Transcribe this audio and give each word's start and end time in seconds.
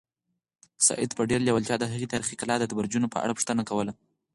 سعید 0.87 1.11
په 1.17 1.21
ډېرې 1.29 1.45
لېوالتیا 1.45 1.75
د 1.79 1.85
هغې 1.91 2.11
تاریخي 2.13 2.35
کلا 2.41 2.55
د 2.59 2.63
برجونو 2.77 3.07
په 3.13 3.17
اړه 3.23 3.35
پوښتنه 3.37 3.61
کوله. 3.69 3.93